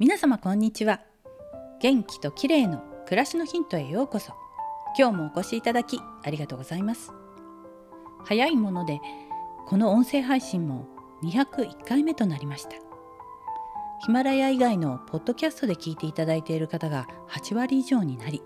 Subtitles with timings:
[0.00, 1.00] 皆様こんにちは。
[1.80, 4.32] 元気と綺麗の暮らしのヒントへようこそ。
[4.96, 7.10] 今日もお越しいただきありがとうございます。
[8.24, 9.00] 早いもので
[9.66, 10.86] この音声配信も
[11.24, 12.76] 201回目となりました。
[14.06, 18.40] ヒマラヤ以外のポッドキャストで聞いていただいている方が8割以上になり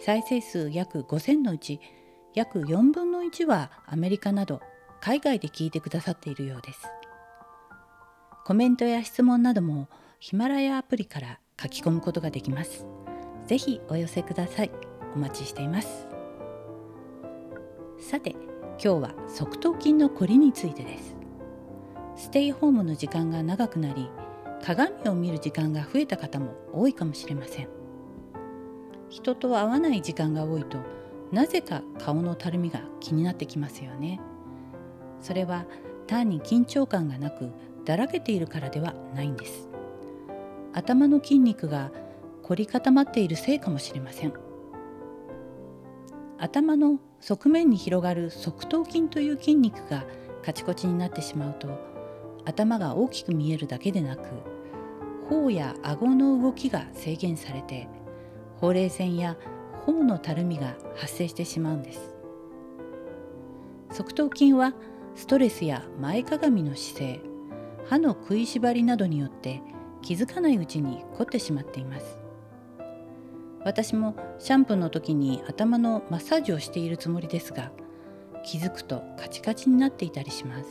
[0.00, 1.80] 再生数約5000のうち
[2.34, 4.60] 約4分の1はアメリカなど
[5.00, 6.82] 海外で聞いてくださっているようです。
[8.44, 9.88] コメントや質問なども
[10.26, 12.86] ヒマラヤアプリから書き込むことができます。
[13.46, 14.70] ぜひお寄せください。
[15.14, 16.08] お待ちしています。
[18.00, 21.14] さて、今日は側頭筋のこりについてです。
[22.16, 24.08] ステイホームの時間が長くなり、
[24.64, 27.68] 鏡を見る時間が増えた方も多いかもしれません。
[29.10, 30.78] 人と会わない時間が多いと、
[31.32, 34.22] なぜか顔のたるみが気になってきますよね。
[35.20, 35.66] それは
[36.06, 37.52] 単に緊張感がなく
[37.84, 39.73] だらけているからではないんです。
[40.74, 41.92] 頭の筋肉が
[42.42, 44.34] 凝り固まっているせいかもしれません。
[46.38, 50.04] 頭の側面に広がる側頭筋という筋肉が
[50.42, 51.68] カチコチになってしまうと
[52.44, 54.28] 頭が大きく見えるだけでなく
[55.30, 57.88] 頬や顎の動きが制限されて
[58.60, 59.38] ほうれい線や
[59.86, 62.14] 頬のたるみが発生してしまうんです。
[63.90, 64.74] 側頭筋は
[65.14, 67.20] ストレスや前かがみの姿勢
[67.86, 69.62] 歯の食いしばりなどによって
[70.04, 72.18] 気づかないうちに凝ってしまっています。
[73.64, 77.72] 私もシャンプーの時に頭のマッサージをしているつもりですが
[78.44, 80.68] 気づくとカチカチになっていたりします。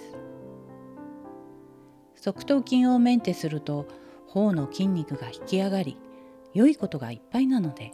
[2.16, 3.88] 側頭筋をメンテすると
[4.28, 5.98] 頬の筋肉が引き上がり
[6.54, 7.92] 良いことがいっぱいなので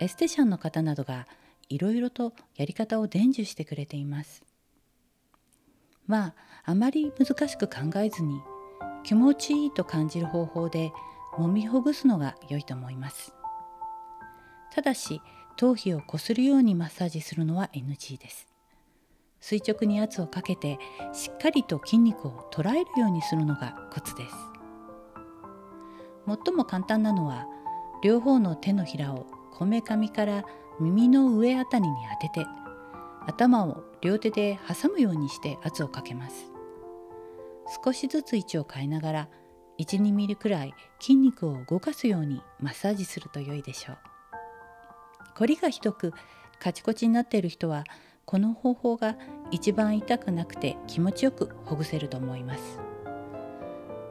[0.00, 1.28] エステシャンの方などが
[1.68, 4.42] いろいろとやり方を伝授してくれています。
[6.06, 6.34] まあ
[6.64, 8.40] あまり難しく考えずに
[9.04, 10.92] 気持ちいいと感じる方法で
[11.34, 13.34] 揉みほぐすのが良いと思います。
[14.72, 15.20] ただし
[15.56, 18.48] 頭皮をこするようにマッサージするのは NG です。
[19.40, 20.78] 垂直に圧をかけて
[21.12, 24.34] しっかりと筋肉を捉えるようにするのがコツです。
[26.26, 27.46] 最も簡単なのは
[28.02, 30.44] 両方の手のひらをこめかみから
[30.80, 32.46] 耳の上あたりに当てて
[33.26, 36.52] 頭を両手で挟むようにして圧をかけます。
[37.84, 39.28] 少しずつ位置を変えながら
[39.78, 43.98] 12ミリくらい筋肉を動かすようにマッサージすると良いでしょう。
[45.34, 46.12] 凝りがひどく
[46.60, 47.84] カチコチになっている人は
[48.24, 49.16] この方法が
[49.50, 52.80] 一番痛くなくて気持ちよくほぐせると思います。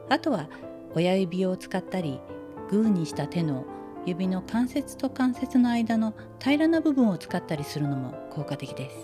[0.08, 0.48] あとは
[0.94, 2.20] 親指を使ったり
[2.68, 3.64] グーにした手の
[4.04, 8.96] 指の関節と関節の間の平らな部分を使ったりするのも効果的です。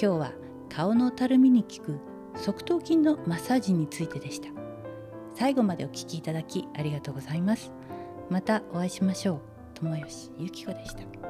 [0.00, 0.32] 今日は
[0.68, 4.48] 顔のたるみに効く側頭筋のマッサージについてでした。
[5.34, 7.72] 最後までお聴きいただきありがとうございます。
[8.30, 9.40] またお会いしましょう。
[9.74, 11.23] 友吉ゆき子でした。